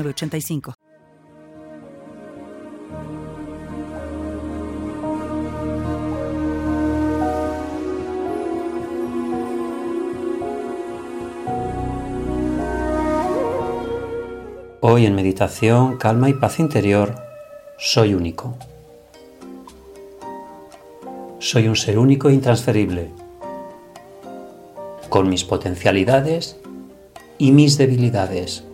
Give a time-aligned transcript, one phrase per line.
[0.00, 0.74] 85
[14.84, 17.14] Hoy en meditación, calma y paz interior,
[17.78, 18.56] soy único.
[21.38, 23.10] Soy un ser único e intransferible,
[25.08, 26.56] con mis potencialidades
[27.38, 28.64] y mis debilidades.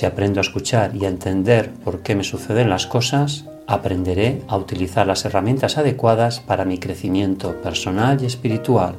[0.00, 4.56] Si aprendo a escuchar y a entender por qué me suceden las cosas, aprenderé a
[4.56, 8.94] utilizar las herramientas adecuadas para mi crecimiento personal y espiritual.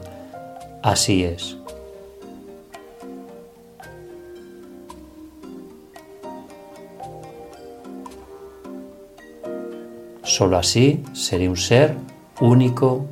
[0.84, 1.58] Así es.
[10.22, 11.96] Solo así seré un ser
[12.40, 13.08] único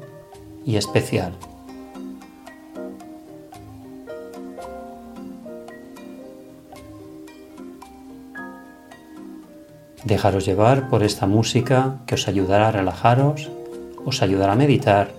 [0.64, 1.34] y especial.
[10.10, 13.52] Dejaros llevar por esta música que os ayudará a relajaros,
[14.04, 15.12] os ayudará a meditar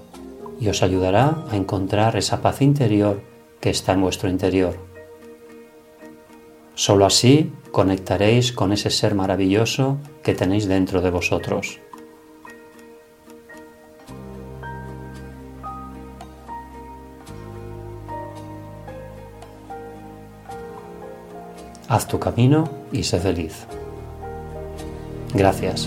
[0.60, 3.22] y os ayudará a encontrar esa paz interior
[3.60, 4.74] que está en vuestro interior.
[6.74, 11.78] Solo así conectaréis con ese ser maravilloso que tenéis dentro de vosotros.
[21.86, 23.68] Haz tu camino y sé feliz.
[25.34, 25.86] Gracias.